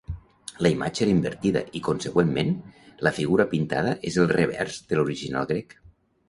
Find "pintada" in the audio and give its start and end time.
3.53-3.93